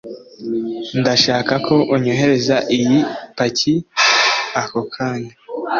[0.99, 2.99] ndashaka ko unyoherereza iyi
[3.35, 3.73] paki
[4.61, 5.33] ako kanya